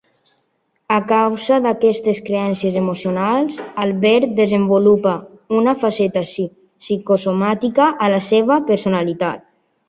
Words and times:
A 0.93 0.95
causa 1.09 1.57
d'aquestes 1.65 2.21
carències 2.29 2.79
emocionals, 2.81 3.59
Albert 3.83 4.33
desenvolupà 4.39 5.13
una 5.59 5.75
faceta 5.85 6.25
psicosomàtica 6.31 7.91
a 8.07 8.11
la 8.17 8.23
seva 8.31 8.59
personalitat. 8.73 9.47